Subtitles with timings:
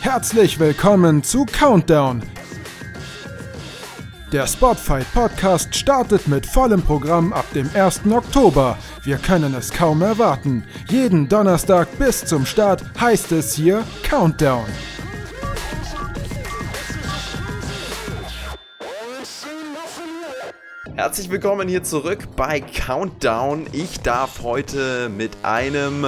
[0.00, 2.22] Herzlich willkommen zu Countdown.
[4.32, 8.06] Der Spotfight Podcast startet mit vollem Programm ab dem 1.
[8.10, 8.78] Oktober.
[9.02, 10.64] Wir können es kaum erwarten.
[10.88, 14.64] Jeden Donnerstag bis zum Start heißt es hier Countdown.
[20.96, 23.66] Herzlich willkommen hier zurück bei Countdown.
[23.72, 26.06] Ich darf heute mit einem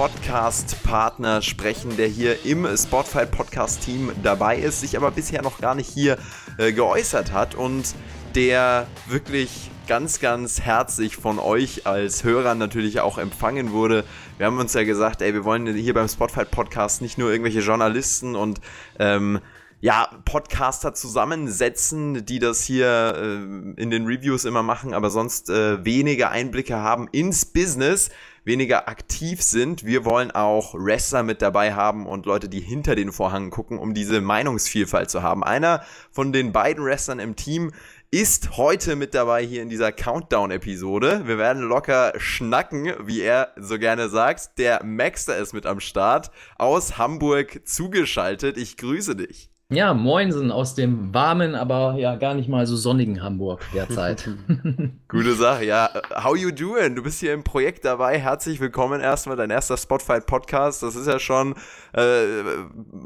[0.00, 5.90] Podcast-Partner sprechen, der hier im Spotify Podcast-Team dabei ist, sich aber bisher noch gar nicht
[5.90, 6.16] hier
[6.56, 7.94] äh, geäußert hat und
[8.34, 14.04] der wirklich ganz, ganz herzlich von euch als Hörern natürlich auch empfangen wurde.
[14.38, 17.60] Wir haben uns ja gesagt, ey, wir wollen hier beim Spotify Podcast nicht nur irgendwelche
[17.60, 18.62] Journalisten und
[18.98, 19.38] ähm,
[19.80, 25.84] ja, Podcaster zusammensetzen, die das hier äh, in den Reviews immer machen, aber sonst äh,
[25.84, 28.10] weniger Einblicke haben ins Business,
[28.44, 29.86] weniger aktiv sind.
[29.86, 33.94] Wir wollen auch Wrestler mit dabei haben und Leute, die hinter den Vorhang gucken, um
[33.94, 35.42] diese Meinungsvielfalt zu haben.
[35.42, 37.72] Einer von den beiden Wrestlern im Team
[38.10, 41.22] ist heute mit dabei hier in dieser Countdown-Episode.
[41.26, 44.58] Wir werden locker schnacken, wie er so gerne sagt.
[44.58, 48.58] Der Maxter ist mit am Start, aus Hamburg zugeschaltet.
[48.58, 49.49] Ich grüße dich.
[49.72, 54.28] Ja, Moinsen aus dem warmen, aber ja gar nicht mal so sonnigen Hamburg derzeit.
[55.08, 55.88] Gute Sache, ja.
[56.24, 56.96] How you doing?
[56.96, 58.18] Du bist hier im Projekt dabei.
[58.18, 60.82] Herzlich willkommen erstmal, dein erster Spotfight Podcast.
[60.82, 61.54] Das ist ja schon,
[61.92, 62.02] äh,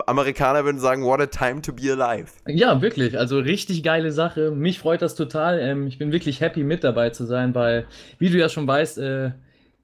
[0.06, 2.30] Amerikaner würden sagen, what a time to be alive.
[2.46, 3.18] Ja, wirklich.
[3.18, 4.50] Also richtig geile Sache.
[4.50, 5.58] Mich freut das total.
[5.58, 7.84] Ähm, ich bin wirklich happy mit dabei zu sein, weil,
[8.18, 9.32] wie du ja schon weißt, äh,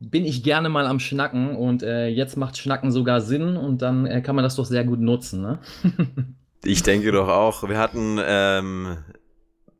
[0.01, 4.07] bin ich gerne mal am Schnacken und äh, jetzt macht Schnacken sogar Sinn und dann
[4.07, 5.43] äh, kann man das doch sehr gut nutzen.
[5.43, 5.59] Ne?
[6.63, 7.69] Ich denke doch auch.
[7.69, 8.99] Wir hatten ähm,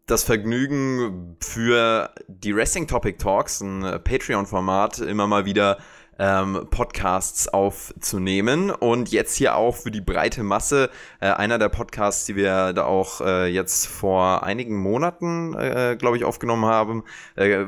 [0.07, 5.77] das Vergnügen für die Wrestling Topic Talks, ein Patreon-Format, immer mal wieder
[6.19, 12.27] ähm, Podcasts aufzunehmen und jetzt hier auch für die breite Masse äh, einer der Podcasts,
[12.27, 17.05] die wir da auch äh, jetzt vor einigen Monaten, äh, glaube ich, aufgenommen haben,
[17.37, 17.65] äh,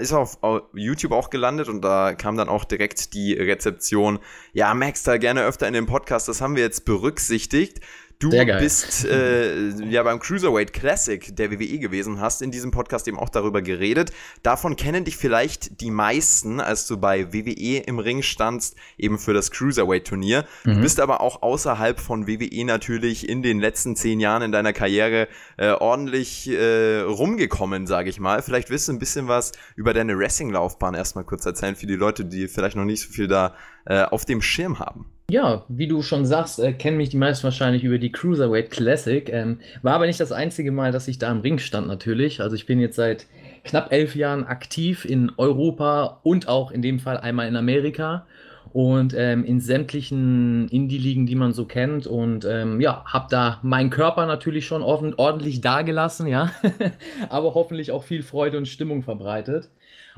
[0.00, 4.18] ist auf, auf YouTube auch gelandet und da kam dann auch direkt die Rezeption,
[4.52, 7.80] ja, Max, da gerne öfter in den Podcast, das haben wir jetzt berücksichtigt.
[8.18, 13.18] Du bist äh, ja beim Cruiserweight Classic der WWE gewesen, hast in diesem Podcast eben
[13.18, 14.10] auch darüber geredet.
[14.42, 19.34] Davon kennen dich vielleicht die meisten, als du bei WWE im Ring standst, eben für
[19.34, 20.46] das Cruiserweight-Turnier.
[20.64, 20.76] Mhm.
[20.76, 24.72] Du bist aber auch außerhalb von WWE natürlich in den letzten zehn Jahren in deiner
[24.72, 25.28] Karriere
[25.58, 28.40] äh, ordentlich äh, rumgekommen, sage ich mal.
[28.40, 32.24] Vielleicht willst du ein bisschen was über deine Wrestling-Laufbahn erstmal kurz erzählen für die Leute,
[32.24, 33.54] die vielleicht noch nicht so viel da
[33.84, 35.12] äh, auf dem Schirm haben.
[35.28, 39.28] Ja, wie du schon sagst, äh, kennen mich die meisten wahrscheinlich über die Cruiserweight Classic.
[39.28, 42.40] Ähm, war aber nicht das einzige Mal, dass ich da im Ring stand, natürlich.
[42.40, 43.26] Also ich bin jetzt seit
[43.64, 48.24] knapp elf Jahren aktiv in Europa und auch in dem Fall einmal in Amerika
[48.72, 52.06] und ähm, in sämtlichen Indie-Ligen, die man so kennt.
[52.06, 56.52] Und ähm, ja, habe da meinen Körper natürlich schon ordentlich dagelassen, ja,
[57.30, 59.70] aber hoffentlich auch viel Freude und Stimmung verbreitet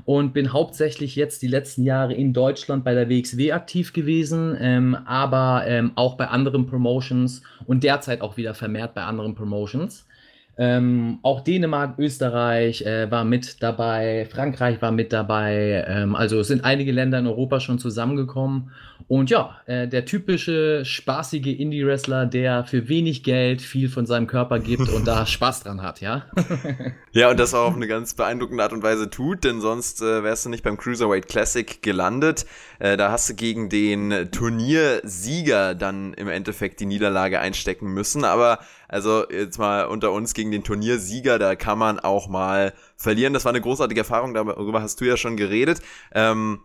[0.04, 4.96] und bin hauptsächlich jetzt die letzten Jahre in Deutschland bei der WXW aktiv gewesen, ähm,
[5.04, 10.07] aber ähm, auch bei anderen Promotions und derzeit auch wieder vermehrt bei anderen Promotions.
[10.60, 15.84] Ähm, auch Dänemark, Österreich äh, war mit dabei, Frankreich war mit dabei.
[15.86, 18.72] Ähm, also es sind einige Länder in Europa schon zusammengekommen.
[19.06, 24.58] Und ja, äh, der typische spaßige Indie-Wrestler, der für wenig Geld viel von seinem Körper
[24.58, 26.26] gibt und da Spaß dran hat, ja.
[27.12, 30.24] ja, und das auch auf eine ganz beeindruckende Art und Weise tut, denn sonst äh,
[30.24, 32.44] wärst du nicht beim Cruiserweight Classic gelandet.
[32.80, 38.24] Äh, da hast du gegen den Turniersieger dann im Endeffekt die Niederlage einstecken müssen.
[38.24, 38.58] Aber
[38.88, 43.34] also jetzt mal unter uns gegen den Turniersieger, da kann man auch mal verlieren.
[43.34, 45.80] Das war eine großartige Erfahrung, darüber hast du ja schon geredet.
[46.12, 46.60] Ähm,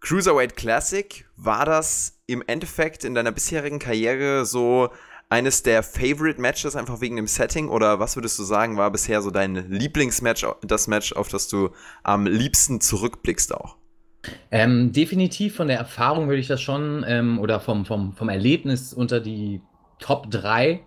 [0.00, 4.90] Cruiserweight Classic, war das im Endeffekt in deiner bisherigen Karriere so
[5.30, 9.22] eines der Favorite Matches einfach wegen dem Setting oder was würdest du sagen, war bisher
[9.22, 11.70] so dein Lieblingsmatch, das Match, auf das du
[12.02, 13.76] am liebsten zurückblickst auch?
[14.50, 18.92] Ähm, definitiv von der Erfahrung würde ich das schon ähm, oder vom, vom, vom Erlebnis
[18.92, 19.60] unter die
[19.98, 20.80] Top 3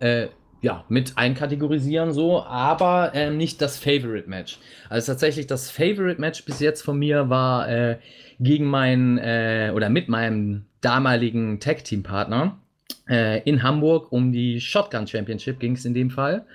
[0.00, 0.28] äh,
[0.64, 4.58] ja, mit einkategorisieren, so, aber äh, nicht das Favorite Match.
[4.88, 7.98] Also tatsächlich das Favorite Match bis jetzt von mir war äh,
[8.40, 12.63] gegen meinen äh, oder mit meinem damaligen Tag-Team-Partner äh,
[13.06, 16.46] in Hamburg um die Shotgun Championship ging es in dem Fall.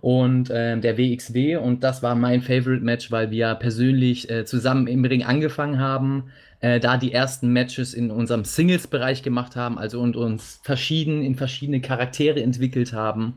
[0.00, 4.86] Und äh, der WXW und das war mein Favorite Match, weil wir persönlich äh, zusammen
[4.86, 6.30] im Ring angefangen haben,
[6.60, 11.34] äh, da die ersten Matches in unserem Singles-Bereich gemacht haben, also und uns verschieden in
[11.34, 13.34] verschiedene Charaktere entwickelt haben.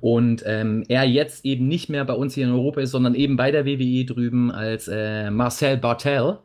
[0.00, 3.36] Und ähm, er jetzt eben nicht mehr bei uns hier in Europa ist, sondern eben
[3.36, 6.38] bei der WWE drüben als äh, Marcel Bartel.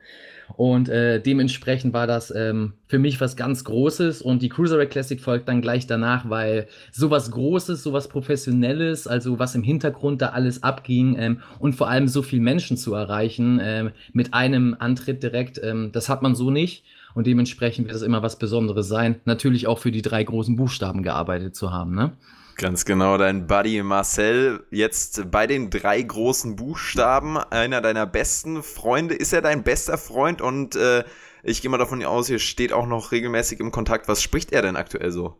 [0.56, 4.22] Und äh, dementsprechend war das ähm, für mich was ganz Großes.
[4.22, 9.56] Und die Cruiserweight Classic folgt dann gleich danach, weil sowas Großes, sowas Professionelles, also was
[9.56, 13.92] im Hintergrund da alles abging ähm, und vor allem so viel Menschen zu erreichen ähm,
[14.14, 16.84] mit einem Antritt direkt, ähm, das hat man so nicht.
[17.16, 21.04] Und dementsprechend wird es immer was Besonderes sein, natürlich auch für die drei großen Buchstaben
[21.04, 21.96] gearbeitet zu haben.
[21.96, 22.12] Ne?
[22.60, 29.16] Ganz genau, dein Buddy Marcel, jetzt bei den drei großen Buchstaben, einer deiner besten Freunde.
[29.16, 30.42] Ist er dein bester Freund?
[30.42, 31.06] Und äh,
[31.42, 34.10] ich gehe mal davon aus, ihr steht auch noch regelmäßig im Kontakt.
[34.10, 35.38] Was spricht er denn aktuell so?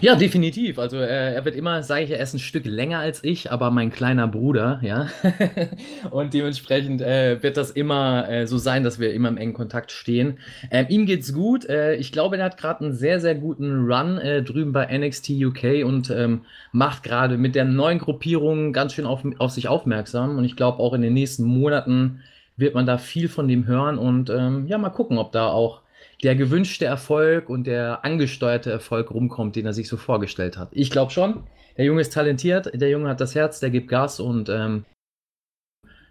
[0.00, 0.78] Ja, definitiv.
[0.78, 3.70] Also äh, er wird immer, sage ich, er ist ein Stück länger als ich, aber
[3.70, 5.08] mein kleiner Bruder, ja.
[6.10, 9.92] und dementsprechend äh, wird das immer äh, so sein, dass wir immer im engen Kontakt
[9.92, 10.38] stehen.
[10.70, 11.68] Ähm, ihm geht's gut.
[11.68, 15.30] Äh, ich glaube, er hat gerade einen sehr, sehr guten Run äh, drüben bei NXT
[15.30, 20.36] UK und ähm, macht gerade mit der neuen Gruppierung ganz schön auf, auf sich aufmerksam.
[20.38, 22.22] Und ich glaube, auch in den nächsten Monaten
[22.56, 25.80] wird man da viel von dem hören und ähm, ja, mal gucken, ob da auch
[26.22, 30.68] der gewünschte Erfolg und der angesteuerte Erfolg rumkommt, den er sich so vorgestellt hat.
[30.72, 31.44] Ich glaube schon.
[31.76, 34.84] Der Junge ist talentiert, der Junge hat das Herz, der gibt Gas und ähm,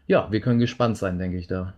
[0.08, 1.76] ja, wir können gespannt sein, denke ich da.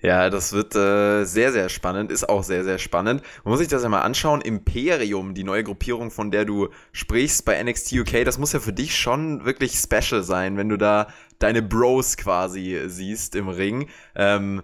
[0.00, 3.22] Ja, das wird äh, sehr, sehr spannend, ist auch sehr, sehr spannend.
[3.42, 4.40] Man muss sich das ja mal anschauen.
[4.40, 8.72] Imperium, die neue Gruppierung, von der du sprichst bei NXT UK, das muss ja für
[8.72, 11.08] dich schon wirklich special sein, wenn du da
[11.40, 13.88] deine Bros quasi siehst im Ring.
[14.14, 14.62] Ähm,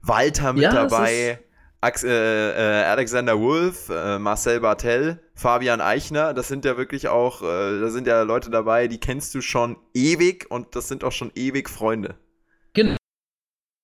[0.00, 1.38] Walter mit ja, dabei.
[1.84, 7.88] Äh, äh, Alexander Wolf, äh, Marcel Bartel, Fabian Eichner, das sind ja wirklich auch, da
[7.88, 11.68] sind ja Leute dabei, die kennst du schon ewig und das sind auch schon ewig
[11.68, 12.14] Freunde.
[12.74, 12.96] Genau.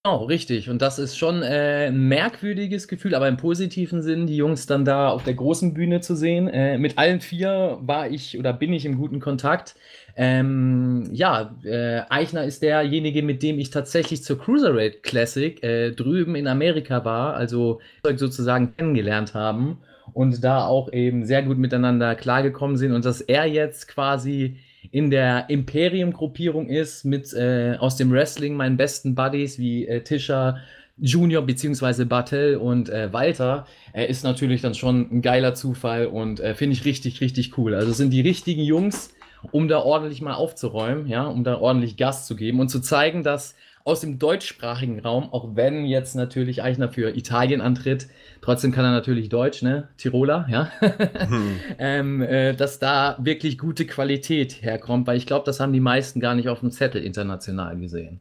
[0.04, 0.70] richtig.
[0.70, 4.84] Und das ist schon äh, ein merkwürdiges Gefühl, aber im positiven Sinn, die Jungs dann
[4.84, 6.48] da auf der großen Bühne zu sehen.
[6.48, 9.74] Äh, mit allen vier war ich oder bin ich im guten Kontakt.
[10.20, 16.34] Ähm, ja, äh, Eichner ist derjenige, mit dem ich tatsächlich zur Cruiserweight Classic äh, drüben
[16.34, 17.80] in Amerika war, also
[18.16, 19.78] sozusagen kennengelernt haben
[20.14, 24.56] und da auch eben sehr gut miteinander klargekommen sind und dass er jetzt quasi
[24.90, 30.58] in der Imperium-Gruppierung ist mit äh, aus dem Wrestling meinen besten Buddies wie äh, Tisha,
[30.96, 36.40] Junior beziehungsweise Bartel und äh, Walter, äh, ist natürlich dann schon ein geiler Zufall und
[36.40, 37.76] äh, finde ich richtig, richtig cool.
[37.76, 39.14] Also sind die richtigen Jungs,
[39.50, 43.22] um da ordentlich mal aufzuräumen, ja, um da ordentlich Gas zu geben und zu zeigen,
[43.22, 43.54] dass
[43.88, 48.08] aus dem deutschsprachigen Raum, auch wenn jetzt natürlich Eichner für Italien antritt,
[48.42, 49.88] trotzdem kann er natürlich Deutsch, ne?
[49.96, 50.70] Tiroler, ja.
[50.80, 51.60] hm.
[51.78, 56.20] ähm, äh, dass da wirklich gute Qualität herkommt, weil ich glaube, das haben die meisten
[56.20, 58.20] gar nicht auf dem Zettel international gesehen.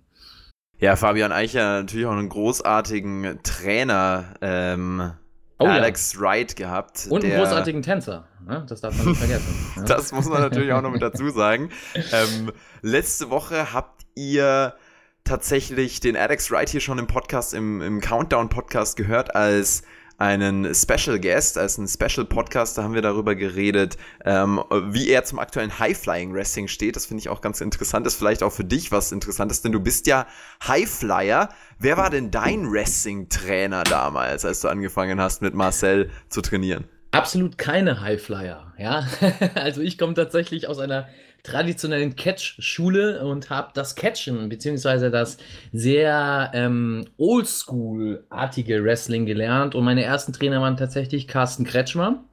[0.80, 5.12] Ja, Fabian Eicher natürlich auch einen großartigen Trainer, ähm,
[5.60, 6.20] oh, Alex ja.
[6.20, 7.08] Wright gehabt.
[7.10, 8.28] Und einen großartigen Tänzer.
[8.46, 8.66] Ne?
[8.68, 9.74] Das darf man nicht vergessen.
[9.76, 9.84] Ja.
[9.88, 11.70] Das muss man natürlich auch noch mit dazu sagen.
[11.96, 12.52] Ähm,
[12.82, 14.76] letzte Woche habt ihr
[15.24, 19.84] tatsächlich den Alex Wright hier schon im Podcast, im, im Countdown-Podcast gehört als
[20.18, 25.24] einen Special Guest, als einen Special Podcast, da haben wir darüber geredet, ähm, wie er
[25.24, 26.96] zum aktuellen High-Flying Wrestling steht.
[26.96, 28.06] Das finde ich auch ganz interessant.
[28.06, 30.26] Das ist vielleicht auch für dich was Interessantes, denn du bist ja
[30.68, 31.50] Highflyer.
[31.80, 36.86] Wer war denn dein Wrestling-Trainer damals, als du angefangen hast, mit Marcel zu trainieren?
[37.12, 38.74] absolut keine Highflyer.
[38.78, 39.08] Ja,
[39.56, 41.08] also ich komme tatsächlich aus einer
[41.48, 45.38] traditionellen Catch-Schule und habe das Catchen beziehungsweise das
[45.72, 49.74] sehr ähm, Oldschool-artige Wrestling gelernt.
[49.74, 52.24] Und meine ersten Trainer waren tatsächlich Carsten Kretschmer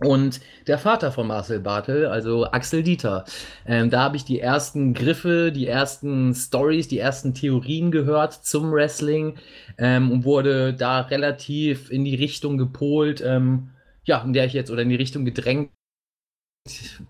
[0.00, 3.24] und der Vater von Marcel Bartel, also Axel Dieter.
[3.64, 8.72] Ähm, da habe ich die ersten Griffe, die ersten Stories, die ersten Theorien gehört zum
[8.72, 9.36] Wrestling
[9.78, 13.22] ähm, und wurde da relativ in die Richtung gepolt.
[13.24, 13.70] Ähm,
[14.04, 15.70] ja, in der ich jetzt oder in die Richtung gedrängt,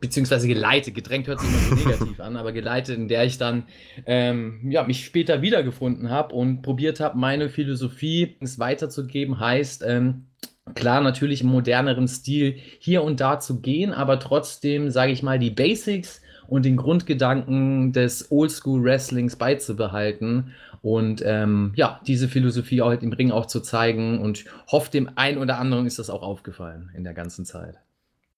[0.00, 3.64] beziehungsweise geleitet, gedrängt hört sich immer so negativ an, aber geleitet, in der ich dann
[4.06, 10.26] ähm, ja, mich später wiedergefunden habe und probiert habe, meine Philosophie weiterzugeben, heißt, ähm,
[10.74, 15.38] klar, natürlich im moderneren Stil hier und da zu gehen, aber trotzdem, sage ich mal,
[15.38, 22.90] die Basics und den Grundgedanken des Oldschool Wrestlings beizubehalten und ähm, ja, diese Philosophie auch
[22.90, 26.90] im Ring auch zu zeigen und hofft dem einen oder anderen ist das auch aufgefallen
[26.94, 27.78] in der ganzen Zeit.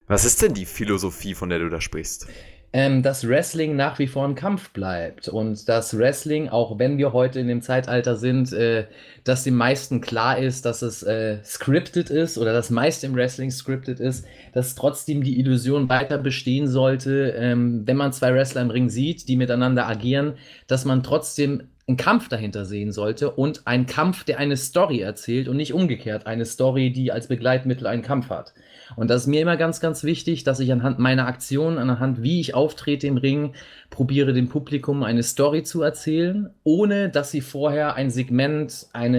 [0.08, 2.28] Was ist denn die Philosophie, von der du da sprichst?
[2.72, 7.12] Ähm, dass Wrestling nach wie vor ein Kampf bleibt und dass Wrestling, auch wenn wir
[7.12, 8.86] heute in dem Zeitalter sind, äh,
[9.26, 13.50] dass den meisten klar ist, dass es äh, scripted ist oder das meiste im Wrestling
[13.50, 18.70] scripted ist, dass trotzdem die Illusion weiter bestehen sollte, ähm, wenn man zwei Wrestler im
[18.70, 20.34] Ring sieht, die miteinander agieren,
[20.68, 25.48] dass man trotzdem einen Kampf dahinter sehen sollte und einen Kampf, der eine Story erzählt
[25.48, 28.54] und nicht umgekehrt eine Story, die als Begleitmittel einen Kampf hat.
[28.94, 32.40] Und das ist mir immer ganz, ganz wichtig, dass ich anhand meiner Aktionen, anhand wie
[32.40, 33.54] ich auftrete im Ring,
[33.90, 39.15] probiere dem Publikum eine Story zu erzählen, ohne dass sie vorher ein Segment, eine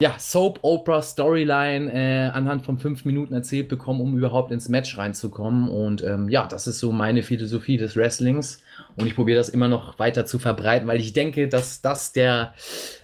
[0.00, 5.68] ja, Soap-Opera-Storyline äh, anhand von fünf Minuten erzählt bekommen, um überhaupt ins Match reinzukommen.
[5.68, 8.60] Und ähm, ja, das ist so meine Philosophie des Wrestlings.
[8.96, 12.54] Und ich probiere das immer noch weiter zu verbreiten, weil ich denke, dass das der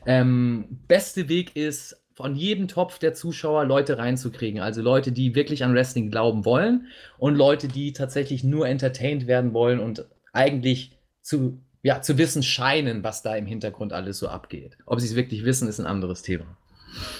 [0.05, 4.61] ähm, beste Weg ist, von jedem Topf der Zuschauer Leute reinzukriegen.
[4.61, 9.55] Also Leute, die wirklich an Wrestling glauben wollen und Leute, die tatsächlich nur entertained werden
[9.55, 10.05] wollen und
[10.35, 14.77] eigentlich zu, ja, zu wissen scheinen, was da im Hintergrund alles so abgeht.
[14.87, 16.47] Ob sie es wirklich wissen, ist ein anderes Thema.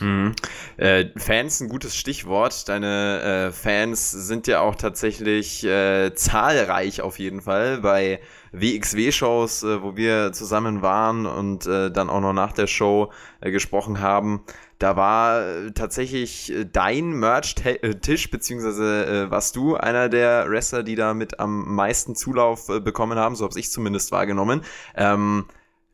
[0.01, 0.35] Mhm.
[0.77, 2.69] Äh, Fans ein gutes Stichwort.
[2.69, 8.21] Deine äh, Fans sind ja auch tatsächlich äh, zahlreich auf jeden Fall bei
[8.53, 13.51] WXW-Shows, äh, wo wir zusammen waren und äh, dann auch noch nach der Show äh,
[13.51, 14.45] gesprochen haben.
[14.81, 21.75] Da war tatsächlich dein Merch-Tisch, beziehungsweise warst du einer der Wrestler, die da mit am
[21.75, 24.63] meisten Zulauf bekommen haben, so habe ich zumindest wahrgenommen.
[24.97, 25.45] Ähm,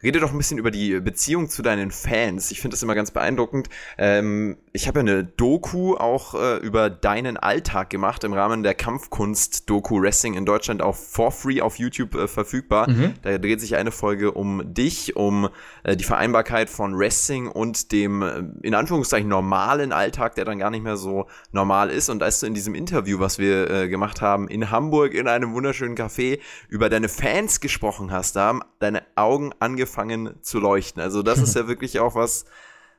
[0.03, 2.51] Rede doch ein bisschen über die Beziehung zu deinen Fans.
[2.51, 3.71] Ich finde das immer ganz beeindruckend.
[3.97, 8.75] Ähm, ich habe ja eine Doku auch äh, über deinen Alltag gemacht im Rahmen der
[8.75, 12.91] Kampfkunst-Doku Wrestling in Deutschland auch for free auf YouTube äh, verfügbar.
[12.91, 13.15] Mhm.
[13.23, 15.49] Da dreht sich eine Folge um dich, um
[15.83, 20.71] äh, die Vereinbarkeit von Wrestling und dem äh, in Anführungszeichen normalen Alltag, der dann gar
[20.71, 22.11] nicht mehr so normal ist.
[22.11, 25.55] Und als du in diesem Interview, was wir äh, gemacht haben in Hamburg in einem
[25.55, 26.39] wunderschönen Café,
[26.69, 29.96] über deine Fans gesprochen hast, da haben deine Augen angefangen
[30.43, 31.03] zu leuchten.
[31.03, 32.47] Also das ist ja wirklich auch was,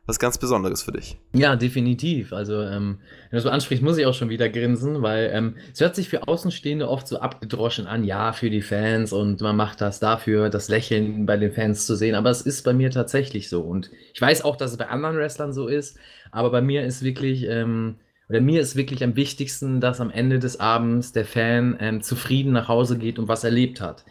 [0.08, 1.18] was ganz Besonderes für dich.
[1.34, 2.32] Ja, definitiv.
[2.32, 3.00] Also, ähm,
[3.30, 6.08] wenn du so ansprichst, muss ich auch schon wieder grinsen, weil ähm, es hört sich
[6.08, 10.50] für Außenstehende oft so abgedroschen an, ja, für die Fans und man macht das dafür,
[10.50, 12.16] das Lächeln bei den Fans zu sehen.
[12.16, 13.62] Aber es ist bei mir tatsächlich so.
[13.62, 15.98] Und ich weiß auch, dass es bei anderen Wrestlern so ist,
[16.32, 17.98] aber bei mir ist wirklich, ähm,
[18.30, 22.54] oder mir ist wirklich am wichtigsten, dass am Ende des Abends der Fan ähm, zufrieden
[22.54, 24.06] nach Hause geht und was erlebt hat.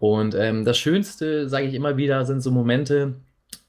[0.00, 3.14] Und ähm, das Schönste, sage ich immer wieder, sind so Momente,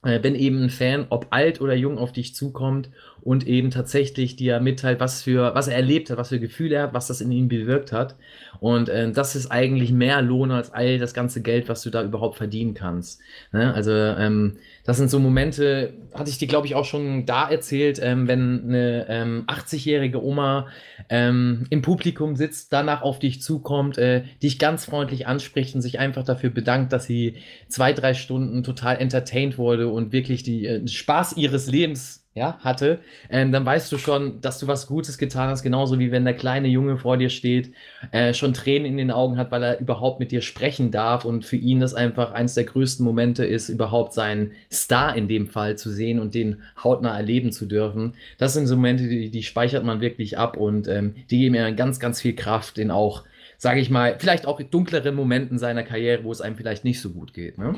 [0.03, 2.89] äh, wenn eben ein Fan, ob alt oder jung, auf dich zukommt
[3.23, 6.83] und eben tatsächlich dir mitteilt, was für, was er erlebt hat, was für Gefühle er
[6.83, 8.15] hat, was das in ihm bewirkt hat.
[8.59, 12.03] Und äh, das ist eigentlich mehr Lohn als all das ganze Geld, was du da
[12.03, 13.21] überhaupt verdienen kannst.
[13.51, 13.73] Ne?
[13.73, 17.99] Also ähm, das sind so Momente, hatte ich dir, glaube ich, auch schon da erzählt,
[18.01, 20.67] ähm, wenn eine ähm, 80-jährige Oma
[21.09, 25.99] ähm, im Publikum sitzt, danach auf dich zukommt, äh, dich ganz freundlich anspricht und sich
[25.99, 27.35] einfach dafür bedankt, dass sie
[27.69, 32.99] zwei, drei Stunden total entertained wurde und wirklich die äh, Spaß ihres Lebens ja, hatte,
[33.29, 36.33] ähm, dann weißt du schon, dass du was Gutes getan hast, genauso wie wenn der
[36.33, 37.73] kleine Junge vor dir steht,
[38.11, 41.45] äh, schon Tränen in den Augen hat, weil er überhaupt mit dir sprechen darf und
[41.45, 45.77] für ihn das einfach eines der größten Momente ist, überhaupt seinen Star in dem Fall
[45.77, 48.15] zu sehen und den hautnah erleben zu dürfen.
[48.39, 51.71] Das sind so Momente, die, die speichert man wirklich ab und ähm, die geben mir
[51.73, 53.25] ganz, ganz viel Kraft in auch,
[53.59, 57.11] sage ich mal, vielleicht auch dunkleren Momenten seiner Karriere, wo es einem vielleicht nicht so
[57.11, 57.59] gut geht.
[57.59, 57.75] Ne?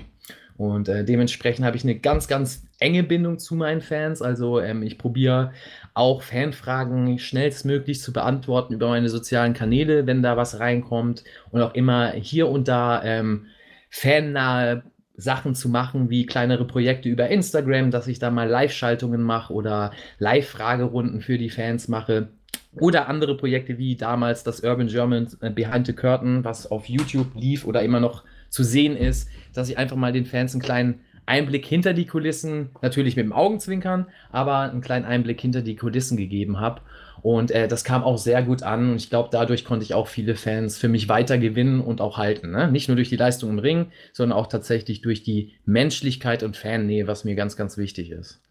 [0.58, 4.22] Und äh, dementsprechend habe ich eine ganz, ganz enge Bindung zu meinen Fans.
[4.22, 5.52] Also ähm, ich probiere
[5.94, 11.24] auch Fanfragen schnellstmöglich zu beantworten über meine sozialen Kanäle, wenn da was reinkommt.
[11.52, 13.48] Und auch immer hier und da ähm,
[13.90, 14.84] fannahe
[15.18, 19.92] Sachen zu machen, wie kleinere Projekte über Instagram, dass ich da mal Live-Schaltungen mache oder
[20.20, 22.30] Live-Fragerunden für die Fans mache.
[22.78, 27.34] Oder andere Projekte wie damals das Urban German äh, Behind the Curtain, was auf YouTube
[27.36, 31.02] lief oder immer noch zu sehen ist, dass ich einfach mal den Fans einen kleinen
[31.26, 36.18] Einblick hinter die Kulissen, natürlich mit dem Augenzwinkern, aber einen kleinen Einblick hinter die Kulissen
[36.18, 36.82] gegeben habe.
[37.22, 40.08] Und äh, das kam auch sehr gut an und ich glaube, dadurch konnte ich auch
[40.08, 42.52] viele Fans für mich weiter gewinnen und auch halten.
[42.52, 42.72] Ne?
[42.72, 47.08] Nicht nur durch die Leistung im Ring, sondern auch tatsächlich durch die Menschlichkeit und Fannähe,
[47.08, 48.42] was mir ganz, ganz wichtig ist.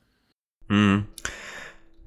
[0.66, 1.06] Mhm.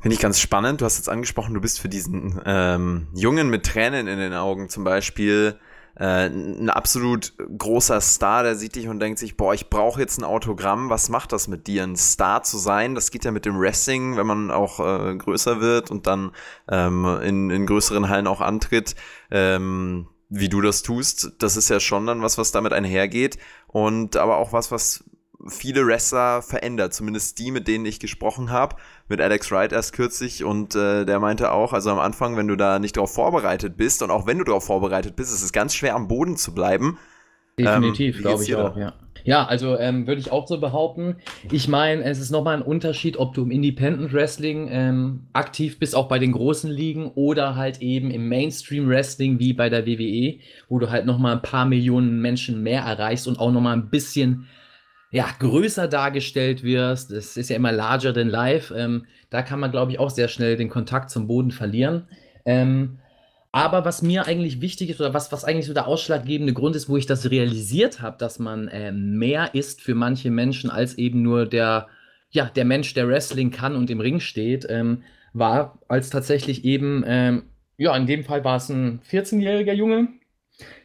[0.01, 0.81] Finde ich ganz spannend.
[0.81, 4.67] Du hast jetzt angesprochen, du bist für diesen ähm, Jungen mit Tränen in den Augen
[4.67, 5.55] zum Beispiel
[5.99, 10.19] äh, ein absolut großer Star, der sieht dich und denkt sich, boah, ich brauche jetzt
[10.19, 10.89] ein Autogramm.
[10.89, 12.95] Was macht das mit dir, ein Star zu sein?
[12.95, 16.31] Das geht ja mit dem Wrestling, wenn man auch äh, größer wird und dann
[16.69, 18.95] ähm, in, in größeren Hallen auch antritt.
[19.31, 23.37] Ähm, wie du das tust, das ist ja schon dann was, was damit einhergeht
[23.67, 25.05] und aber auch was, was
[25.49, 28.75] viele Wrestler verändert, zumindest die, mit denen ich gesprochen habe,
[29.07, 32.55] mit Alex Wright erst kürzlich und äh, der meinte auch, also am Anfang, wenn du
[32.55, 35.75] da nicht darauf vorbereitet bist und auch wenn du darauf vorbereitet bist, ist es ganz
[35.75, 36.97] schwer am Boden zu bleiben.
[37.59, 38.93] Definitiv, ähm, glaube ich auch, ja.
[39.27, 41.17] Ja, also ähm, würde ich auch so behaupten.
[41.51, 45.95] Ich meine, es ist nochmal ein Unterschied, ob du im Independent Wrestling ähm, aktiv bist,
[45.95, 50.39] auch bei den großen Ligen, oder halt eben im Mainstream Wrestling wie bei der WWE,
[50.69, 54.47] wo du halt nochmal ein paar Millionen Menschen mehr erreichst und auch nochmal ein bisschen
[55.11, 57.11] ja, größer dargestellt wirst.
[57.11, 58.73] Es ist ja immer larger than life.
[58.75, 62.07] Ähm, da kann man, glaube ich, auch sehr schnell den Kontakt zum Boden verlieren.
[62.45, 62.99] Ähm,
[63.51, 66.89] aber was mir eigentlich wichtig ist, oder was, was eigentlich so der ausschlaggebende Grund ist,
[66.89, 71.21] wo ich das realisiert habe, dass man äh, mehr ist für manche Menschen als eben
[71.21, 71.87] nur der
[72.29, 77.03] ja, der Mensch, der Wrestling kann und im Ring steht, ähm, war als tatsächlich eben,
[77.07, 77.43] ähm,
[77.77, 80.09] ja, in dem Fall war es ein 14-jähriger Junge,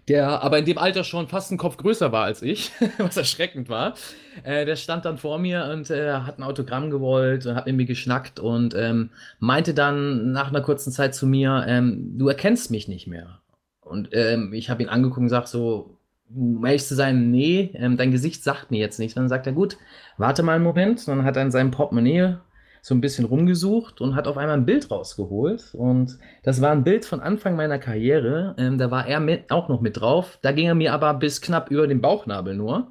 [0.09, 3.69] der aber in dem Alter schon fast einen Kopf größer war als ich, was erschreckend
[3.69, 3.95] war.
[4.43, 7.87] Äh, der stand dann vor mir und äh, hat ein Autogramm gewollt, hat mit mir
[7.87, 12.88] geschnackt und ähm, meinte dann nach einer kurzen Zeit zu mir, ähm, du erkennst mich
[12.88, 13.41] nicht mehr.
[13.81, 15.99] Und ähm, ich habe ihn angeguckt und gesagt so,
[16.35, 19.14] um ehrlich zu sein, nee, ähm, dein Gesicht sagt mir jetzt nichts.
[19.14, 19.76] Dann sagt er, gut,
[20.17, 21.07] warte mal einen Moment.
[21.07, 22.37] Dann hat er in seinem Portemonnaie
[22.84, 25.72] so ein bisschen rumgesucht und hat auf einmal ein Bild rausgeholt.
[25.72, 28.56] Und das war ein Bild von Anfang meiner Karriere.
[28.58, 30.40] Ähm, da war er mit, auch noch mit drauf.
[30.42, 32.88] Da ging er mir aber bis knapp über den Bauchnabel nur.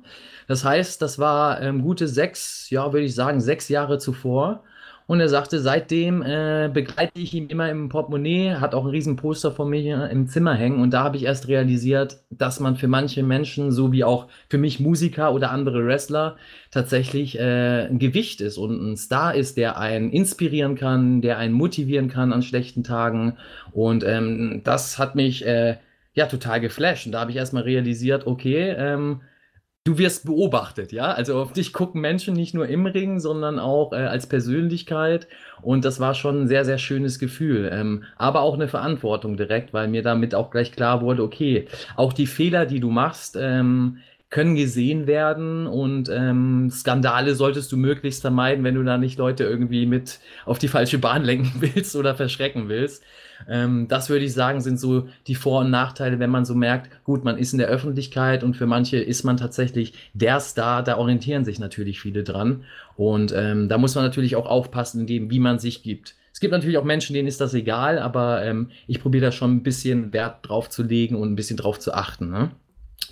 [0.48, 4.64] Das heißt, das war ähm, gute sechs, ja, würde ich sagen, sechs Jahre zuvor.
[5.12, 9.18] Und er sagte, seitdem äh, begleite ich ihn immer im Portemonnaie, hat auch ein riesen
[9.18, 10.80] Poster von mir im Zimmer hängen.
[10.80, 14.58] Und da habe ich erst realisiert, dass man für manche Menschen, so wie auch für
[14.58, 16.38] mich Musiker oder andere Wrestler,
[16.72, 21.56] tatsächlich äh, ein Gewicht ist und ein Star ist, der einen inspirieren kann, der einen
[21.56, 23.36] motivieren kann an schlechten Tagen.
[23.74, 25.76] Und ähm, das hat mich äh,
[26.14, 27.06] ja total geflasht.
[27.06, 29.20] Und da habe ich erstmal realisiert, okay, ähm,
[29.84, 31.12] du wirst beobachtet, ja.
[31.12, 35.28] Also auf dich gucken Menschen nicht nur im Ring, sondern auch äh, als Persönlichkeit.
[35.62, 37.70] Und das war schon ein sehr, sehr schönes Gefühl.
[37.74, 42.14] Ähm, aber auch eine Verantwortung direkt, weil mir damit auch gleich klar wurde, okay, auch
[42.14, 43.98] die Fehler, die du machst, ähm,
[44.32, 49.44] können gesehen werden und ähm, Skandale solltest du möglichst vermeiden, wenn du da nicht Leute
[49.44, 53.04] irgendwie mit auf die falsche Bahn lenken willst oder verschrecken willst.
[53.50, 57.04] Ähm, das würde ich sagen, sind so die Vor- und Nachteile, wenn man so merkt,
[57.04, 60.98] gut, man ist in der Öffentlichkeit und für manche ist man tatsächlich der Star, da
[60.98, 62.64] orientieren sich natürlich viele dran.
[62.96, 66.16] Und ähm, da muss man natürlich auch aufpassen, in dem, wie man sich gibt.
[66.32, 69.56] Es gibt natürlich auch Menschen, denen ist das egal, aber ähm, ich probiere da schon
[69.56, 72.30] ein bisschen Wert drauf zu legen und ein bisschen drauf zu achten.
[72.30, 72.52] Ne?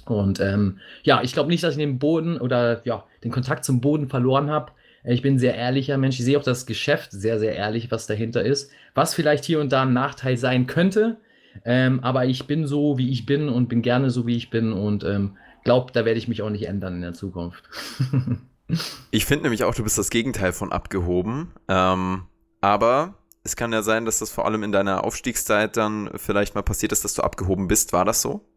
[0.10, 3.82] Und ähm, ja, ich glaube nicht, dass ich den Boden oder ja, den Kontakt zum
[3.82, 4.72] Boden verloren habe.
[5.04, 6.20] Ich bin ein sehr ehrlicher Mensch.
[6.20, 8.72] Ich sehe auch das Geschäft sehr, sehr ehrlich, was dahinter ist.
[8.96, 11.18] Was vielleicht hier und da ein Nachteil sein könnte.
[11.66, 14.74] Ähm, aber ich bin so, wie ich bin und bin gerne so, wie ich bin.
[14.74, 17.64] Und ähm, glaube, da werde ich mich auch nicht ändern in der Zukunft.
[19.12, 21.52] ich finde nämlich auch, du bist das Gegenteil von abgehoben.
[21.68, 22.24] Ähm,
[22.62, 26.62] aber es kann ja sein, dass das vor allem in deiner Aufstiegszeit dann vielleicht mal
[26.62, 27.94] passiert ist, dass du abgehoben bist.
[27.94, 28.49] War das so?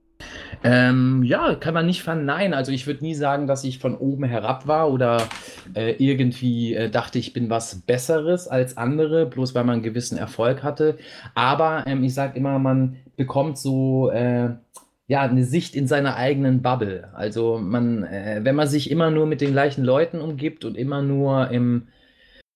[0.64, 2.54] Ähm, ja, kann man nicht verneinen.
[2.54, 5.22] Also ich würde nie sagen, dass ich von oben herab war oder
[5.74, 10.18] äh, irgendwie äh, dachte, ich bin was Besseres als andere, bloß weil man einen gewissen
[10.18, 10.98] Erfolg hatte.
[11.34, 14.50] Aber ähm, ich sage immer, man bekommt so äh,
[15.08, 17.08] ja eine Sicht in seiner eigenen Bubble.
[17.12, 21.02] Also man, äh, wenn man sich immer nur mit den gleichen Leuten umgibt und immer
[21.02, 21.88] nur im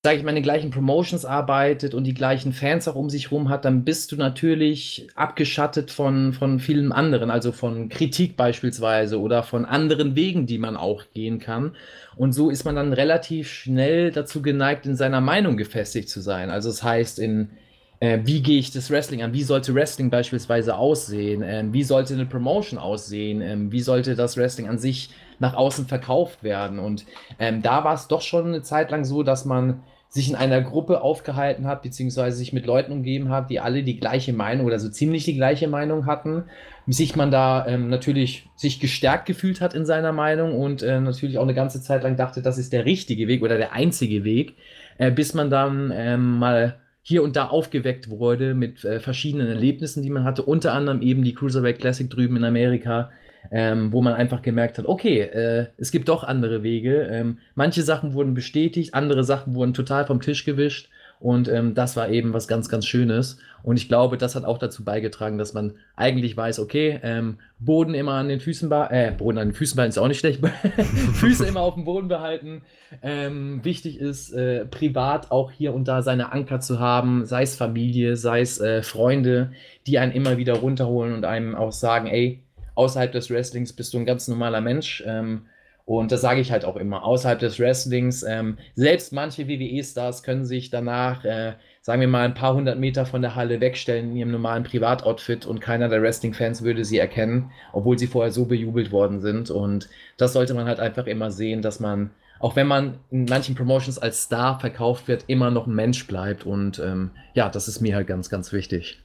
[0.06, 3.32] sage ich mal, in den gleichen Promotions arbeitet und die gleichen Fans auch um sich
[3.32, 9.20] rum hat, dann bist du natürlich abgeschattet von, von vielen anderen, also von Kritik beispielsweise
[9.20, 11.74] oder von anderen Wegen, die man auch gehen kann.
[12.14, 16.50] Und so ist man dann relativ schnell dazu geneigt, in seiner Meinung gefestigt zu sein.
[16.50, 17.50] Also das heißt, in
[17.98, 19.32] äh, wie gehe ich das Wrestling an?
[19.32, 21.42] Wie sollte Wrestling beispielsweise aussehen?
[21.44, 23.40] Ähm, wie sollte eine Promotion aussehen?
[23.40, 26.78] Ähm, wie sollte das Wrestling an sich nach außen verkauft werden?
[26.78, 27.06] Und
[27.40, 30.62] ähm, da war es doch schon eine Zeit lang so, dass man sich in einer
[30.62, 34.78] Gruppe aufgehalten hat, beziehungsweise sich mit Leuten umgeben hat, die alle die gleiche Meinung oder
[34.78, 36.44] so ziemlich die gleiche Meinung hatten,
[36.86, 41.38] sich man da ähm, natürlich sich gestärkt gefühlt hat in seiner Meinung und äh, natürlich
[41.38, 44.54] auch eine ganze Zeit lang dachte, das ist der richtige Weg oder der einzige Weg,
[44.98, 50.02] äh, bis man dann ähm, mal hier und da aufgeweckt wurde mit äh, verschiedenen Erlebnissen,
[50.02, 53.10] die man hatte, unter anderem eben die Cruiserweight Classic drüben in Amerika,
[53.50, 57.02] ähm, wo man einfach gemerkt hat, okay, äh, es gibt doch andere Wege.
[57.10, 60.88] Ähm, manche Sachen wurden bestätigt, andere Sachen wurden total vom Tisch gewischt.
[61.18, 63.38] Und ähm, das war eben was ganz, ganz Schönes.
[63.62, 67.94] Und ich glaube, das hat auch dazu beigetragen, dass man eigentlich weiß, okay, ähm, Boden
[67.94, 70.40] immer an den Füßen behalten, äh, Boden an den Füßen behalten ist auch nicht schlecht,
[71.14, 72.62] Füße immer auf dem Boden behalten.
[73.02, 77.56] Ähm, wichtig ist, äh, privat auch hier und da seine Anker zu haben, sei es
[77.56, 79.50] Familie, sei es äh, Freunde,
[79.86, 82.42] die einen immer wieder runterholen und einem auch sagen, ey,
[82.76, 85.02] außerhalb des Wrestlings bist du ein ganz normaler Mensch.
[85.04, 85.46] Ähm,
[85.86, 90.44] und das sage ich halt auch immer, außerhalb des Wrestlings, ähm, selbst manche WWE-Stars können
[90.44, 94.16] sich danach, äh, sagen wir mal, ein paar hundert Meter von der Halle wegstellen in
[94.16, 98.90] ihrem normalen Privatoutfit und keiner der Wrestling-Fans würde sie erkennen, obwohl sie vorher so bejubelt
[98.90, 99.48] worden sind.
[99.52, 102.10] Und das sollte man halt einfach immer sehen, dass man,
[102.40, 106.44] auch wenn man in manchen Promotions als Star verkauft wird, immer noch ein Mensch bleibt.
[106.44, 108.98] Und ähm, ja, das ist mir halt ganz, ganz wichtig.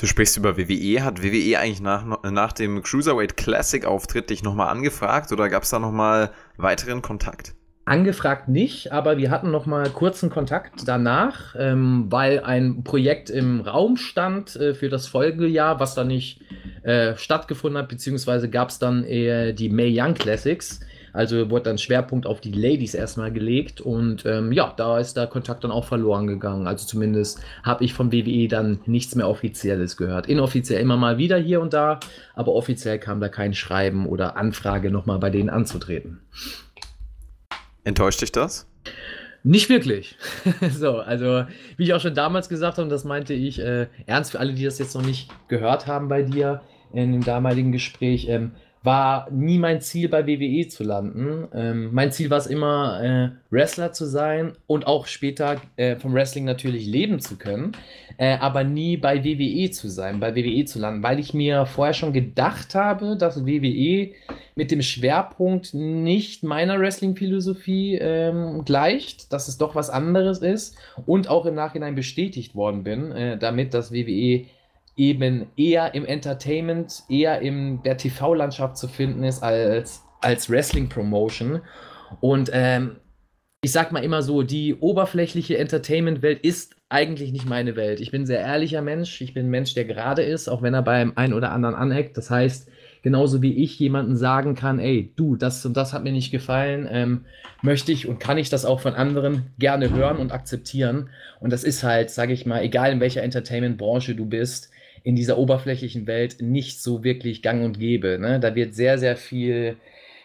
[0.00, 1.04] Du sprichst über WWE.
[1.04, 5.68] Hat WWE eigentlich nach, nach dem Cruiserweight Classic Auftritt dich nochmal angefragt oder gab es
[5.68, 7.54] da nochmal weiteren Kontakt?
[7.84, 13.60] Angefragt nicht, aber wir hatten noch mal kurzen Kontakt danach, ähm, weil ein Projekt im
[13.60, 16.40] Raum stand äh, für das Folgejahr, was dann nicht
[16.82, 20.80] äh, stattgefunden hat, beziehungsweise gab es dann eher die May Young Classics,
[21.12, 25.26] Also wurde dann Schwerpunkt auf die Ladies erstmal gelegt und ähm, ja, da ist der
[25.26, 26.66] Kontakt dann auch verloren gegangen.
[26.66, 30.26] Also zumindest habe ich vom WWE dann nichts mehr Offizielles gehört.
[30.26, 32.00] Inoffiziell immer mal wieder hier und da,
[32.34, 36.20] aber offiziell kam da kein Schreiben oder Anfrage, nochmal bei denen anzutreten.
[37.84, 38.66] Enttäuscht dich das?
[39.42, 40.18] Nicht wirklich.
[40.70, 41.44] so, also
[41.76, 44.52] wie ich auch schon damals gesagt habe, und das meinte ich äh, ernst für alle,
[44.52, 46.60] die das jetzt noch nicht gehört haben bei dir
[46.92, 51.48] in dem damaligen Gespräch, ähm, war nie mein Ziel, bei WWE zu landen.
[51.52, 56.14] Ähm, mein Ziel war es immer, äh, Wrestler zu sein und auch später äh, vom
[56.14, 57.72] Wrestling natürlich leben zu können,
[58.16, 61.92] äh, aber nie bei WWE zu sein, bei WWE zu landen, weil ich mir vorher
[61.92, 64.12] schon gedacht habe, dass WWE
[64.54, 71.28] mit dem Schwerpunkt nicht meiner Wrestling-Philosophie ähm, gleicht, dass es doch was anderes ist und
[71.28, 74.46] auch im Nachhinein bestätigt worden bin, äh, damit, dass WWE
[75.00, 81.62] eben eher im Entertainment, eher in der TV-Landschaft zu finden ist als, als Wrestling-Promotion.
[82.20, 82.96] Und ähm,
[83.62, 88.00] ich sag mal immer so, die oberflächliche Entertainment-Welt ist eigentlich nicht meine Welt.
[88.00, 89.22] Ich bin ein sehr ehrlicher Mensch.
[89.22, 92.18] Ich bin ein Mensch, der gerade ist, auch wenn er beim einen oder anderen aneckt.
[92.18, 92.68] Das heißt,
[93.02, 96.86] genauso wie ich jemanden sagen kann, ey, du, das und das hat mir nicht gefallen,
[96.90, 97.24] ähm,
[97.62, 101.08] möchte ich und kann ich das auch von anderen gerne hören und akzeptieren.
[101.38, 104.69] Und das ist halt, sage ich mal, egal in welcher Entertainment-Branche du bist,
[105.02, 108.18] in dieser oberflächlichen Welt nicht so wirklich gang und gäbe.
[108.18, 108.40] Ne?
[108.40, 109.76] Da wird sehr, sehr viel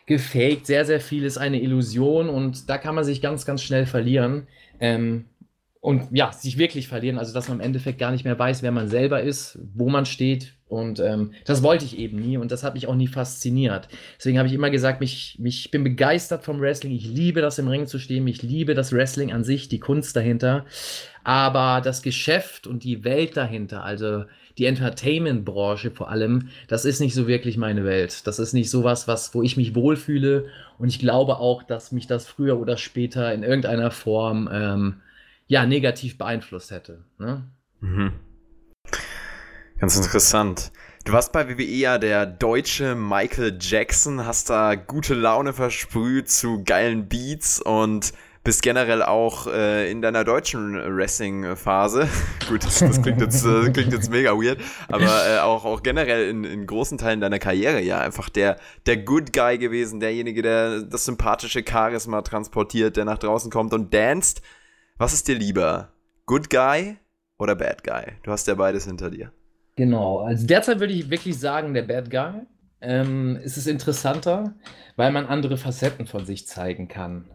[0.06, 3.86] gefaked, sehr, sehr viel ist eine Illusion und da kann man sich ganz, ganz schnell
[3.86, 4.48] verlieren.
[4.80, 5.26] Ähm,
[5.86, 8.72] und ja, sich wirklich verlieren, also dass man im Endeffekt gar nicht mehr weiß, wer
[8.72, 10.56] man selber ist, wo man steht.
[10.68, 13.88] Und ähm, das wollte ich eben nie und das hat mich auch nie fasziniert.
[14.18, 16.92] Deswegen habe ich immer gesagt, mich, mich, ich bin begeistert vom Wrestling.
[16.92, 18.28] Ich liebe das im Ring zu stehen.
[18.28, 20.66] Ich liebe das Wrestling an sich, die Kunst dahinter.
[21.24, 24.26] Aber das Geschäft und die Welt dahinter, also
[24.58, 28.26] die Entertainment-Branche vor allem, das ist nicht so wirklich meine Welt.
[28.26, 30.48] Das ist nicht sowas, was, wo ich mich wohlfühle.
[30.78, 35.02] Und ich glaube auch, dass mich das früher oder später in irgendeiner Form ähm,
[35.48, 37.04] ja, negativ beeinflusst hätte.
[37.20, 37.44] Ne?
[37.82, 38.14] Mhm.
[39.80, 40.72] Ganz interessant.
[41.04, 46.64] Du warst bei WWE ja der deutsche Michael Jackson, hast da gute Laune versprüht zu
[46.64, 48.14] geilen Beats und
[48.46, 52.08] bist generell auch äh, in deiner deutschen Wrestling-Phase.
[52.48, 56.30] Gut, das, das klingt, jetzt, äh, klingt jetzt mega weird, aber äh, auch, auch generell
[56.30, 60.84] in, in großen Teilen deiner Karriere ja einfach der, der Good Guy gewesen, derjenige, der
[60.84, 64.44] das sympathische Charisma transportiert, der nach draußen kommt und danst.
[64.98, 65.90] Was ist dir lieber?
[66.28, 66.98] Good Guy
[67.40, 68.14] oder Bad Guy?
[68.22, 69.32] Du hast ja beides hinter dir.
[69.76, 72.42] Genau, also derzeit würde ich wirklich sagen, der Bad Guy.
[72.80, 74.54] Ähm, es interessanter,
[74.98, 77.26] weil man andere Facetten von sich zeigen kann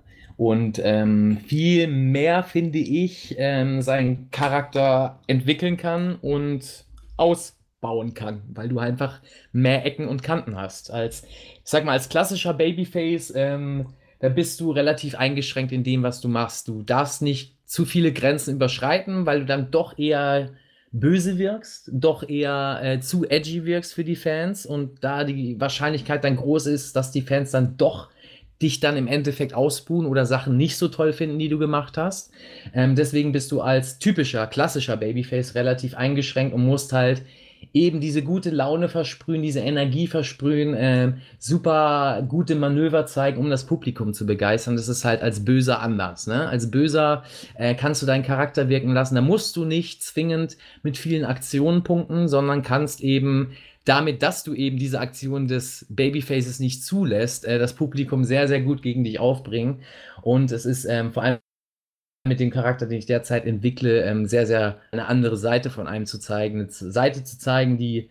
[0.40, 6.86] und ähm, viel mehr, finde ich, ähm, seinen Charakter entwickeln kann und
[7.18, 9.20] ausbauen kann, weil du einfach
[9.52, 10.90] mehr Ecken und Kanten hast.
[10.90, 13.88] Als, ich sag mal, als klassischer Babyface, ähm,
[14.20, 16.68] da bist du relativ eingeschränkt in dem, was du machst.
[16.68, 20.52] Du darfst nicht zu viele Grenzen überschreiten, weil du dann doch eher
[20.90, 26.24] böse wirkst, doch eher äh, zu edgy wirkst für die Fans und da die Wahrscheinlichkeit
[26.24, 28.08] dann groß ist, dass die Fans dann doch
[28.62, 32.30] dich dann im Endeffekt ausbuhen oder Sachen nicht so toll finden, die du gemacht hast.
[32.74, 37.22] Ähm, deswegen bist du als typischer, klassischer Babyface relativ eingeschränkt und musst halt
[37.72, 43.66] eben diese gute Laune versprühen, diese Energie versprühen, äh, super gute Manöver zeigen, um das
[43.66, 44.76] Publikum zu begeistern.
[44.76, 46.26] Das ist halt als Böser anders.
[46.26, 46.48] Ne?
[46.48, 47.22] Als Böser
[47.54, 49.14] äh, kannst du deinen Charakter wirken lassen.
[49.14, 53.52] Da musst du nicht zwingend mit vielen Aktionen punkten, sondern kannst eben
[53.90, 58.60] damit, dass du eben diese Aktion des Babyfaces nicht zulässt, äh, das Publikum sehr, sehr
[58.60, 59.82] gut gegen dich aufbringen.
[60.22, 61.38] Und es ist ähm, vor allem
[62.24, 66.06] mit dem Charakter, den ich derzeit entwickle, ähm, sehr, sehr eine andere Seite von einem
[66.06, 66.60] zu zeigen.
[66.60, 68.10] Eine Seite zu zeigen, die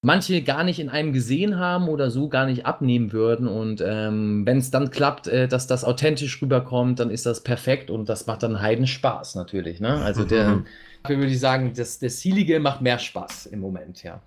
[0.00, 3.48] manche gar nicht in einem gesehen haben oder so gar nicht abnehmen würden.
[3.48, 7.90] Und ähm, wenn es dann klappt, äh, dass das authentisch rüberkommt, dann ist das perfekt
[7.90, 9.78] und das macht dann Heiden Spaß natürlich.
[9.78, 10.02] Ne?
[10.02, 10.62] Also der,
[11.02, 14.22] dafür würde ich sagen, das, das Zielige macht mehr Spaß im Moment, ja.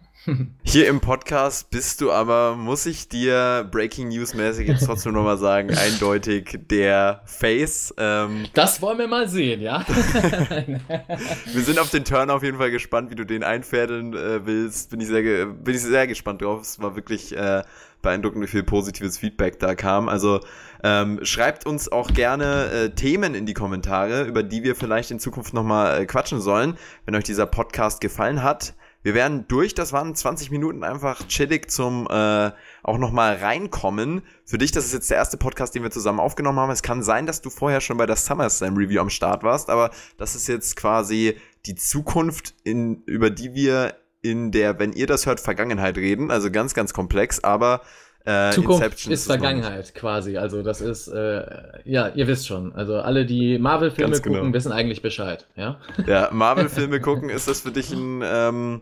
[0.64, 5.38] Hier im Podcast bist du aber, muss ich dir Breaking News mäßig jetzt trotzdem nochmal
[5.38, 7.94] sagen, eindeutig der Face.
[7.98, 9.86] Ähm, das wollen wir mal sehen, ja.
[9.88, 14.92] wir sind auf den Turn auf jeden Fall gespannt, wie du den einfädeln äh, willst.
[14.92, 16.62] Bin ich, sehr, bin ich sehr gespannt drauf.
[16.62, 17.64] Es war wirklich äh,
[18.02, 20.08] beeindruckend, wie viel positives Feedback da kam.
[20.08, 20.40] Also
[20.84, 25.20] ähm, schreibt uns auch gerne äh, Themen in die Kommentare, über die wir vielleicht in
[25.20, 28.74] Zukunft nochmal äh, quatschen sollen, wenn euch dieser Podcast gefallen hat.
[29.04, 32.52] Wir werden durch, das waren 20 Minuten einfach chillig zum äh,
[32.84, 34.22] auch nochmal reinkommen.
[34.46, 36.72] Für dich, das ist jetzt der erste Podcast, den wir zusammen aufgenommen haben.
[36.72, 39.92] Es kann sein, dass du vorher schon bei der SummerSlam Review am Start warst, aber
[40.18, 45.26] das ist jetzt quasi die Zukunft, in, über die wir in der, wenn ihr das
[45.26, 46.32] hört, Vergangenheit reden.
[46.32, 47.82] Also ganz, ganz komplex, aber
[48.26, 50.38] Äh, Zukunft Inception ist, ist Vergangenheit quasi.
[50.38, 51.44] Also das ist, äh,
[51.84, 52.74] ja, ihr wisst schon.
[52.74, 54.38] Also alle, die Marvel-Filme genau.
[54.38, 55.46] gucken, wissen eigentlich Bescheid.
[55.56, 58.82] Ja, ja Marvel-Filme gucken, ist das für dich ein ähm,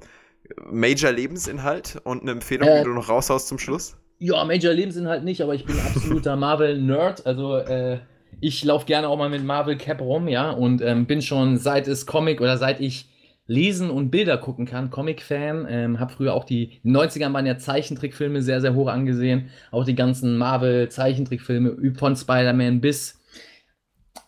[0.69, 3.97] Major-Lebensinhalt und eine Empfehlung, äh, die du noch raushaust zum Schluss?
[4.19, 7.25] Ja, Major-Lebensinhalt nicht, aber ich bin absoluter Marvel-Nerd.
[7.25, 7.97] Also äh,
[8.41, 11.87] ich laufe gerne auch mal mit Marvel Cap rum, ja, und ähm, bin schon seit
[11.87, 13.07] es Comic oder seit ich
[13.47, 14.89] lesen und Bilder gucken kann.
[14.89, 19.49] Comic-Fan, ähm, habe früher auch die, die 90er waren ja Zeichentrickfilme sehr, sehr hoch angesehen.
[19.71, 23.21] Auch die ganzen Marvel-Zeichentrickfilme von Spider-Man bis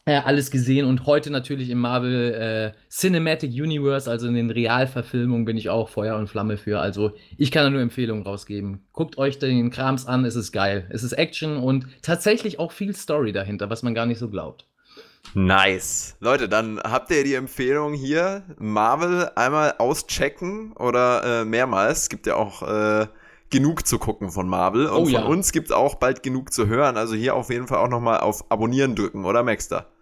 [0.05, 5.45] äh, alles gesehen und heute natürlich im Marvel äh, Cinematic Universe, also in den Realverfilmungen,
[5.45, 6.79] bin ich auch Feuer und Flamme für.
[6.79, 8.85] Also ich kann da nur Empfehlungen rausgeben.
[8.91, 10.87] Guckt euch den Krams an, es ist geil.
[10.89, 14.65] Es ist Action und tatsächlich auch viel Story dahinter, was man gar nicht so glaubt.
[15.33, 16.15] Nice.
[16.19, 22.03] Leute, dann habt ihr die Empfehlung hier, Marvel einmal auschecken oder äh, mehrmals.
[22.03, 23.07] Es gibt ja auch äh,
[23.49, 24.87] genug zu gucken von Marvel.
[24.87, 25.23] Und oh, von ja.
[25.23, 26.97] uns gibt es auch bald genug zu hören.
[26.97, 29.92] Also hier auf jeden Fall auch nochmal auf Abonnieren drücken, oder Maxter?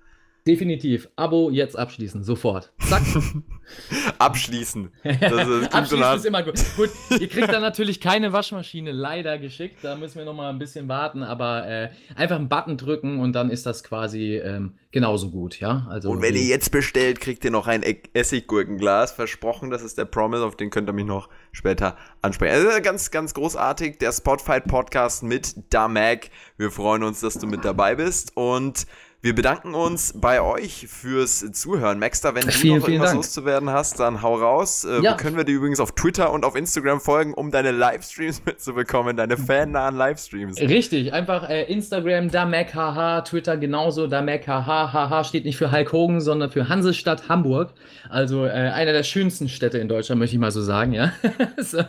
[0.47, 1.07] Definitiv.
[1.15, 2.71] Abo jetzt abschließen, sofort.
[2.79, 3.03] Zack.
[4.17, 4.91] abschließen.
[5.03, 6.55] Das, das abschließen ist immer gut.
[6.75, 9.77] Gut, ihr kriegt dann natürlich keine Waschmaschine leider geschickt.
[9.83, 11.21] Da müssen wir noch mal ein bisschen warten.
[11.21, 15.59] Aber äh, einfach einen Button drücken und dann ist das quasi ähm, genauso gut.
[15.59, 15.85] Ja?
[15.89, 19.11] Also, und wenn ihr jetzt bestellt, kriegt ihr noch ein Essiggurkenglas.
[19.11, 20.43] Versprochen, das ist der Promise.
[20.43, 22.53] Auf den könnt ihr mich noch später ansprechen.
[22.53, 23.99] Also ganz, ganz großartig.
[23.99, 26.31] Der Spotfight Podcast mit Damek.
[26.57, 28.35] Wir freuen uns, dass du mit dabei bist.
[28.35, 28.87] Und
[29.23, 31.99] wir bedanken uns bei euch fürs Zuhören.
[31.99, 33.17] Maxter, wenn vielen, du noch irgendwas Dank.
[33.17, 34.83] loszuwerden hast, dann hau raus.
[34.83, 35.13] Äh, ja.
[35.13, 39.37] Können wir dir übrigens auf Twitter und auf Instagram folgen, um deine Livestreams mitzubekommen, deine
[39.37, 40.59] fannahen Livestreams.
[40.59, 45.91] Richtig, einfach äh, Instagram, da MacHH, Twitter genauso, da MacHH, HH steht nicht für Hulk
[45.91, 47.73] Hogan, sondern für Hansestadt Hamburg.
[48.09, 51.11] Also äh, einer der schönsten Städte in Deutschland, möchte ich mal so sagen, ja.
[51.59, 51.83] so.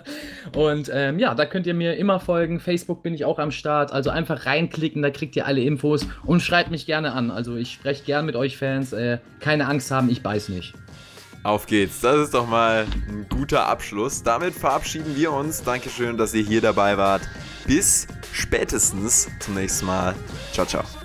[0.54, 2.60] Und ähm, ja, da könnt ihr mir immer folgen.
[2.60, 3.90] Facebook bin ich auch am Start.
[3.90, 7.30] Also einfach reinklicken, da kriegt ihr alle Infos und schreibt mich gerne an an.
[7.30, 8.92] Also ich spreche gern mit euch Fans.
[8.92, 10.74] Äh, keine Angst haben, ich beiß nicht.
[11.42, 12.00] Auf geht's.
[12.00, 14.22] Das ist doch mal ein guter Abschluss.
[14.22, 15.62] Damit verabschieden wir uns.
[15.62, 17.22] Dankeschön, dass ihr hier dabei wart.
[17.66, 20.14] Bis spätestens zum nächsten Mal.
[20.52, 21.01] Ciao, ciao.